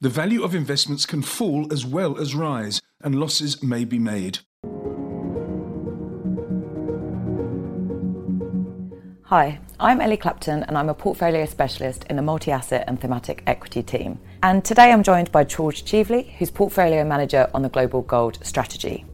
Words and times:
The 0.00 0.08
value 0.08 0.44
of 0.44 0.54
investments 0.54 1.06
can 1.06 1.22
fall 1.22 1.72
as 1.72 1.84
well 1.84 2.20
as 2.20 2.32
rise, 2.32 2.80
and 3.02 3.16
losses 3.16 3.64
may 3.64 3.84
be 3.84 3.98
made. 3.98 4.38
Hi, 9.24 9.58
I'm 9.80 10.00
Ellie 10.00 10.16
Clapton 10.16 10.62
and 10.62 10.78
I'm 10.78 10.88
a 10.88 10.94
portfolio 10.94 11.44
specialist 11.46 12.04
in 12.08 12.14
the 12.14 12.22
multi 12.22 12.52
asset 12.52 12.84
and 12.86 13.00
thematic 13.00 13.42
equity 13.48 13.82
team. 13.82 14.20
And 14.44 14.64
today 14.64 14.92
I'm 14.92 15.02
joined 15.02 15.32
by 15.32 15.42
George 15.42 15.84
Cheveley, 15.84 16.32
who's 16.38 16.52
portfolio 16.52 17.02
manager 17.02 17.50
on 17.52 17.62
the 17.62 17.68
Global 17.68 18.02
Gold 18.02 18.38
strategy. 18.46 19.04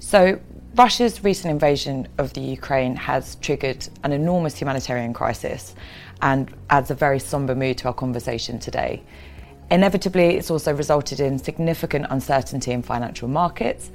So, 0.00 0.40
Russia's 0.74 1.22
recent 1.22 1.52
invasion 1.52 2.08
of 2.18 2.32
the 2.32 2.40
Ukraine 2.40 2.96
has 2.96 3.36
triggered 3.36 3.88
an 4.02 4.10
enormous 4.10 4.58
humanitarian 4.58 5.12
crisis 5.12 5.76
and 6.20 6.52
adds 6.68 6.90
a 6.90 6.96
very 6.96 7.20
somber 7.20 7.54
mood 7.54 7.78
to 7.78 7.86
our 7.86 7.94
conversation 7.94 8.58
today. 8.58 9.04
Inevitably, 9.70 10.36
it's 10.36 10.50
also 10.50 10.74
resulted 10.74 11.20
in 11.20 11.38
significant 11.38 12.06
uncertainty 12.10 12.72
in 12.72 12.82
financial 12.82 13.28
markets, 13.28 13.90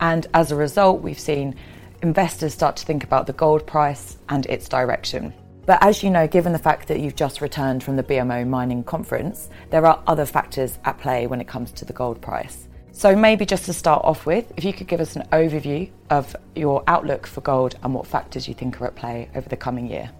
and 0.00 0.26
as 0.32 0.50
a 0.52 0.56
result, 0.56 1.02
we've 1.02 1.18
seen 1.18 1.54
investors 2.02 2.54
start 2.54 2.76
to 2.76 2.86
think 2.86 3.04
about 3.04 3.26
the 3.26 3.32
gold 3.34 3.66
price 3.66 4.16
and 4.30 4.46
its 4.46 4.68
direction. 4.68 5.34
But 5.66 5.82
as 5.82 6.02
you 6.02 6.08
know, 6.08 6.26
given 6.26 6.52
the 6.52 6.58
fact 6.58 6.88
that 6.88 7.00
you've 7.00 7.14
just 7.14 7.42
returned 7.42 7.82
from 7.82 7.96
the 7.96 8.02
BMO 8.02 8.46
mining 8.46 8.82
conference, 8.84 9.50
there 9.68 9.84
are 9.84 10.02
other 10.06 10.24
factors 10.24 10.78
at 10.86 10.98
play 10.98 11.26
when 11.26 11.42
it 11.42 11.46
comes 11.46 11.72
to 11.72 11.84
the 11.84 11.92
gold 11.92 12.22
price. 12.22 12.68
So, 12.92 13.14
maybe 13.14 13.44
just 13.44 13.66
to 13.66 13.74
start 13.74 14.02
off 14.04 14.24
with, 14.24 14.50
if 14.56 14.64
you 14.64 14.72
could 14.72 14.88
give 14.88 15.00
us 15.00 15.14
an 15.14 15.28
overview 15.30 15.90
of 16.08 16.34
your 16.56 16.82
outlook 16.86 17.26
for 17.26 17.42
gold 17.42 17.76
and 17.82 17.92
what 17.92 18.06
factors 18.06 18.48
you 18.48 18.54
think 18.54 18.80
are 18.80 18.86
at 18.86 18.96
play 18.96 19.28
over 19.34 19.48
the 19.48 19.58
coming 19.58 19.88
year. 19.88 20.10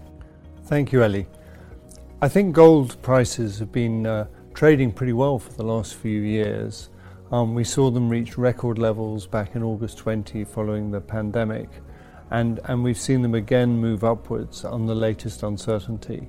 Thank 0.65 0.91
you, 0.91 1.03
Ellie. 1.03 1.25
I 2.21 2.29
think 2.29 2.53
gold 2.53 3.01
prices 3.01 3.57
have 3.59 3.71
been 3.71 4.05
uh, 4.05 4.27
trading 4.59 4.91
pretty 4.91 5.13
well 5.13 5.39
for 5.39 5.53
the 5.53 5.63
last 5.63 5.95
few 5.95 6.19
years. 6.19 6.89
Um, 7.31 7.55
we 7.55 7.63
saw 7.63 7.89
them 7.89 8.09
reach 8.09 8.37
record 8.37 8.77
levels 8.77 9.25
back 9.25 9.55
in 9.55 9.63
August 9.63 9.99
20 9.99 10.43
following 10.43 10.91
the 10.91 10.99
pandemic, 10.99 11.69
and, 12.31 12.59
and 12.65 12.83
we've 12.83 12.97
seen 12.97 13.21
them 13.21 13.35
again 13.35 13.69
move 13.77 14.03
upwards 14.03 14.65
on 14.65 14.85
the 14.85 14.93
latest 14.93 15.43
uncertainty. 15.43 16.27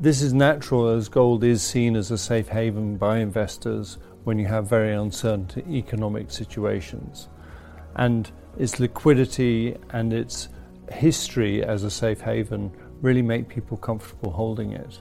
This 0.00 0.22
is 0.22 0.32
natural 0.32 0.88
as 0.88 1.10
gold 1.10 1.44
is 1.44 1.62
seen 1.62 1.94
as 1.94 2.10
a 2.10 2.16
safe 2.16 2.48
haven 2.48 2.96
by 2.96 3.18
investors 3.18 3.98
when 4.24 4.38
you 4.38 4.46
have 4.46 4.66
very 4.66 4.94
uncertain 4.94 5.70
economic 5.70 6.30
situations. 6.30 7.28
And 7.96 8.30
its 8.56 8.80
liquidity 8.80 9.76
and 9.90 10.14
its 10.14 10.48
history 10.90 11.62
as 11.62 11.84
a 11.84 11.90
safe 11.90 12.22
haven 12.22 12.72
really 13.02 13.20
make 13.20 13.46
people 13.46 13.76
comfortable 13.76 14.30
holding 14.30 14.72
it. 14.72 15.00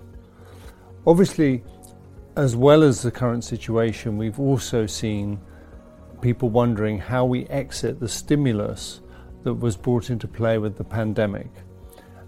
Obviously, 1.08 1.64
as 2.36 2.56
well 2.56 2.84
as 2.84 3.02
the 3.02 3.12
current 3.12 3.44
situation, 3.44 4.18
we've 4.18 4.40
also 4.40 4.86
seen 4.86 5.40
people 6.22 6.50
wondering 6.50 6.98
how 6.98 7.26
we 7.26 7.46
exit 7.48 8.00
the 8.00 8.08
stimulus 8.08 9.02
that 9.44 9.56
was 9.56 9.76
brought 9.76 10.10
into 10.10 10.28
play 10.28 10.58
with 10.58 10.78
the 10.78 10.84
pandemic. 10.84 11.50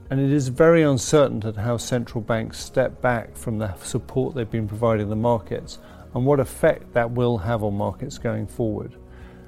And 0.10 0.20
it 0.20 0.32
is 0.32 0.48
very 0.50 0.84
uncertain 0.84 1.46
at 1.46 1.56
how 1.56 1.78
central 1.78 2.22
banks 2.22 2.60
step 2.60 3.02
back 3.02 3.36
from 3.36 3.58
the 3.60 3.74
support 3.76 4.36
they've 4.36 4.50
been 4.50 4.68
providing 4.68 5.10
the 5.10 5.16
markets 5.16 5.80
and 6.14 6.26
what 6.26 6.40
effect 6.40 6.94
that 6.94 7.10
will 7.12 7.38
have 7.38 7.64
on 7.64 7.76
markets 7.76 8.18
going 8.18 8.46
forward. 8.46 8.96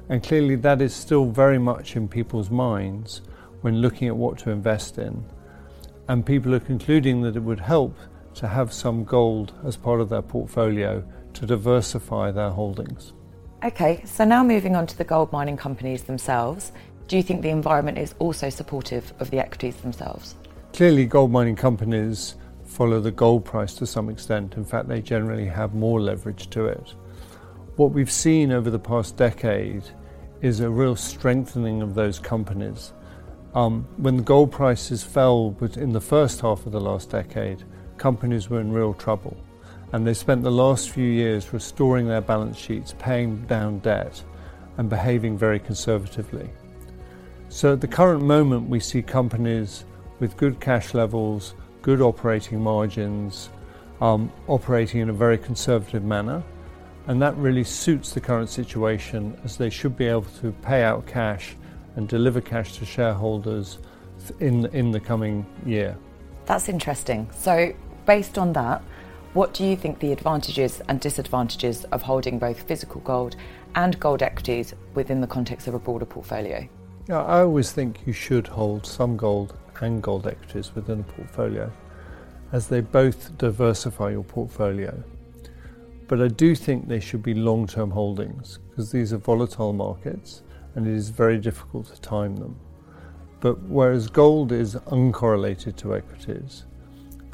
And 0.10 0.24
clearly, 0.24 0.56
that 0.58 0.82
is 0.82 0.94
still 0.94 1.26
very 1.26 1.58
much 1.58 1.96
in 1.96 2.08
people's 2.08 2.50
minds 2.50 3.22
when 3.62 3.82
looking 3.82 4.08
at 4.08 4.16
what 4.16 4.38
to 4.40 4.52
invest 4.52 5.00
in. 5.00 5.26
And 6.08 6.26
people 6.26 6.54
are 6.54 6.60
concluding 6.60 7.22
that 7.22 7.36
it 7.36 7.42
would 7.42 7.60
help 7.60 7.98
to 8.36 8.48
have 8.48 8.72
some 8.74 9.04
gold 9.04 9.54
as 9.66 9.78
part 9.78 10.02
of 10.02 10.10
their 10.10 10.22
portfolio 10.22 11.04
to 11.34 11.46
diversify 11.46 12.32
their 12.32 12.50
holdings. 12.50 13.14
Okay, 13.64 14.02
so 14.06 14.24
now 14.24 14.44
moving 14.44 14.76
on 14.76 14.86
to 14.88 14.98
the 14.98 15.04
gold 15.04 15.32
mining 15.32 15.58
companies 15.58 16.04
themselves, 16.04 16.72
do 17.08 17.18
you 17.18 17.24
think 17.24 17.42
the 17.42 17.50
environment 17.50 17.98
is 17.98 18.16
also 18.20 18.50
supportive 18.50 19.14
of 19.20 19.30
the 19.32 19.40
equities 19.40 19.76
themselves? 19.78 20.36
Clearly, 20.74 21.06
gold 21.06 21.32
mining 21.32 21.56
companies 21.56 22.36
follow 22.66 23.00
the 23.00 23.12
gold 23.12 23.46
price 23.46 23.74
to 23.76 23.86
some 23.86 24.10
extent. 24.10 24.56
In 24.56 24.66
fact, 24.66 24.88
they 24.88 25.02
generally 25.02 25.46
have 25.46 25.74
more 25.74 26.02
leverage 26.02 26.50
to 26.50 26.66
it. 26.66 26.94
What 27.76 27.92
we've 27.92 28.12
seen 28.12 28.52
over 28.52 28.70
the 28.70 28.80
past 28.80 29.18
decade 29.18 29.84
is 30.42 30.60
a 30.60 30.70
real 30.70 30.96
strengthening 30.96 31.82
of 31.82 31.96
those 31.96 32.20
companies. 32.20 32.94
Um, 33.54 33.88
when 33.98 34.18
the 34.18 34.24
gold 34.24 34.52
prices 34.52 35.04
fell 35.04 35.56
in 35.76 35.94
the 35.94 36.02
first 36.02 36.42
half 36.42 36.66
of 36.66 36.72
the 36.72 36.82
last 36.82 37.10
decade, 37.10 37.64
companies 37.98 38.50
were 38.50 38.62
in 38.62 38.72
real 38.72 38.94
trouble. 38.94 39.36
And 39.94 40.06
they 40.06 40.14
spent 40.14 40.44
the 40.44 40.52
last 40.52 40.90
few 40.90 41.06
years 41.06 41.54
restoring 41.54 42.08
their 42.08 42.22
balance 42.22 42.58
sheets, 42.58 42.96
paying 43.00 43.46
down 43.46 43.80
debt, 43.80 44.22
and 44.78 44.90
behaving 44.90 45.38
very 45.38 45.60
conservatively. 45.60 46.50
So 47.50 47.74
at 47.74 47.82
the 47.82 47.88
current 47.88 48.24
moment, 48.24 48.70
we 48.70 48.80
see 48.80 49.02
companies 49.02 49.86
with 50.20 50.36
good 50.38 50.60
cash 50.60 50.94
levels, 50.94 51.54
good 51.82 52.02
operating 52.02 52.62
margins, 52.62 53.50
um, 54.02 54.32
operating 54.48 55.02
in 55.02 55.10
a 55.10 55.14
very 55.14 55.38
conservative 55.38 56.04
manner. 56.04 56.44
And 57.08 57.22
that 57.22 57.38
really 57.38 57.64
suits 57.64 58.14
the 58.14 58.20
current 58.20 58.50
situation 58.50 59.40
as 59.44 59.58
they 59.58 59.70
should 59.70 59.96
be 59.96 60.08
able 60.08 60.26
to 60.42 60.52
pay 60.64 60.84
out 60.84 61.06
cash 61.06 61.56
and 61.96 62.08
deliver 62.08 62.42
cash 62.42 62.78
to 62.80 62.86
shareholders 62.86 63.78
in, 64.40 64.66
in 64.68 64.92
the 64.92 65.00
coming 65.00 65.46
year. 65.66 65.96
That's 66.46 66.68
interesting. 66.68 67.30
So, 67.32 67.74
based 68.06 68.38
on 68.38 68.54
that, 68.54 68.82
what 69.34 69.54
do 69.54 69.66
you 69.66 69.76
think 69.76 70.00
the 70.00 70.12
advantages 70.12 70.82
and 70.88 71.00
disadvantages 71.00 71.84
of 71.86 72.02
holding 72.02 72.40
both 72.40 72.62
physical 72.62 73.02
gold 73.02 73.36
and 73.76 74.00
gold 74.00 74.24
equities 74.24 74.74
within 74.94 75.20
the 75.20 75.28
context 75.28 75.68
of 75.68 75.74
a 75.74 75.80
broader 75.80 76.06
portfolio? 76.06 76.68
Yeah, 77.10 77.22
I 77.22 77.42
always 77.42 77.72
think 77.72 78.00
you 78.06 78.14
should 78.14 78.48
hold 78.48 78.86
some 78.86 79.18
gold 79.18 79.58
and 79.82 80.02
gold 80.02 80.26
equities 80.26 80.74
within 80.74 81.02
a 81.02 81.04
portfolio 81.04 81.72
as 82.52 82.68
they 82.68 82.80
both 82.80 83.38
diversify 83.38 84.12
your 84.12 84.24
portfolio. 84.24 85.04
But 86.08 86.22
I 86.22 86.28
do 86.30 86.56
think 86.56 86.88
they 86.88 87.00
should 87.00 87.24
be 87.24 87.34
long 87.34 87.68
term 87.68 87.92
holdings 87.92 88.60
because 88.70 88.92
these 88.92 89.12
are 89.12 89.18
volatile 89.18 89.74
markets 89.74 90.44
and 90.76 90.88
it 90.88 90.94
is 90.94 91.10
very 91.10 91.38
difficult 91.38 91.88
to 91.94 92.00
time 92.00 92.38
them. 92.38 92.58
But 93.40 93.62
whereas 93.64 94.08
gold 94.08 94.52
is 94.52 94.76
uncorrelated 94.76 95.76
to 95.78 95.96
equities, 95.96 96.66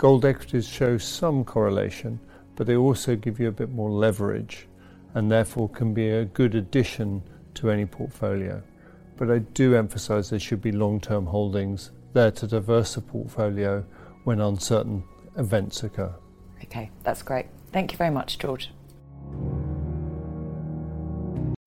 Gold 0.02 0.26
equities 0.26 0.68
show 0.68 0.98
some 0.98 1.46
correlation, 1.46 2.20
but 2.56 2.66
they 2.66 2.76
also 2.76 3.16
give 3.16 3.40
you 3.40 3.50
a 3.50 3.52
bit 3.52 3.70
more 3.70 3.92
leverage 3.92 4.68
and 5.14 5.32
therefore 5.32 5.70
can 5.70 5.94
be 5.94 6.10
a 6.10 6.26
good 6.26 6.56
addition 6.56 7.22
to 7.54 7.70
any 7.70 7.86
portfolio. 7.86 8.64
But 9.16 9.30
I 9.30 9.38
do 9.38 9.76
emphasize 9.76 10.32
there 10.32 10.40
should 10.40 10.60
be 10.60 10.72
long 10.72 11.00
term 11.00 11.28
holdings 11.28 11.92
there 12.14 12.32
to 12.32 12.48
diversify 12.48 13.06
a 13.06 13.12
portfolio 13.12 13.86
when 14.24 14.42
uncertain 14.42 15.04
events 15.38 15.84
occur. 15.84 16.16
Okay, 16.64 16.90
that's 17.04 17.22
great. 17.22 17.46
Thank 17.72 17.92
you 17.92 18.00
very 18.00 18.10
much, 18.10 18.40
George. 18.40 18.72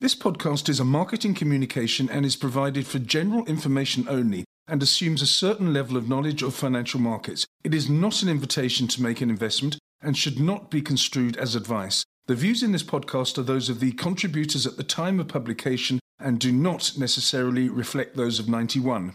This 0.01 0.17
podcast 0.17 0.69
is 0.69 0.81
a 0.81 0.85
marketing 0.85 1.35
communication 1.35 2.11
and 2.11 2.27
is 2.27 2.35
provided 2.35 2.85
for 2.85 2.99
general 2.99 3.45
information 3.47 4.09
only 4.09 4.45
and 4.67 4.83
assumes 4.83 5.23
a 5.23 5.27
certain 5.27 5.73
level 5.73 5.97
of 5.97 6.09
knowledge 6.09 6.43
of 6.43 6.55
financial 6.55 7.01
markets. 7.01 7.47
It 7.63 7.75
is 7.75 7.91
not 7.91 8.23
an 8.23 8.29
invitation 8.29 8.89
to 8.89 9.03
make 9.03 9.21
an 9.21 9.31
investment 9.31 9.79
and 10.01 10.17
should 10.17 10.39
not 10.39 10.71
be 10.71 10.83
construed 10.83 11.37
as 11.37 11.55
advice. 11.55 12.05
The 12.27 12.35
views 12.35 12.63
in 12.63 12.73
this 12.73 12.83
podcast 12.83 13.37
are 13.39 13.43
those 13.43 13.69
of 13.69 13.81
the 13.81 13.93
contributors 13.93 14.67
at 14.67 14.77
the 14.77 14.83
time 14.83 15.21
of 15.21 15.29
publication 15.29 16.01
and 16.19 16.39
do 16.39 16.53
not 16.53 16.93
necessarily 16.97 17.69
reflect 17.69 18.17
those 18.17 18.39
of 18.39 18.49
91. 18.49 19.15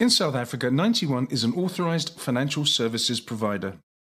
In 0.00 0.10
South 0.10 0.34
Africa, 0.34 0.70
91 0.70 1.28
is 1.30 1.44
an 1.44 1.54
authorized 1.54 2.18
financial 2.18 2.64
services 2.64 3.20
provider. 3.20 3.74